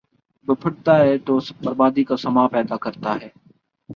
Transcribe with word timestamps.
،بپھر 0.47 0.71
تا 0.83 0.97
ہے 0.99 1.17
تو 1.17 1.33
بربادی 1.63 2.03
کا 2.03 2.17
ساماں 2.17 2.47
پیدا 2.47 2.77
کرتا 2.77 3.11
ہے۔ 3.21 3.29